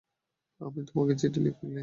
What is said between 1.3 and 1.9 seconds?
লিখিনি।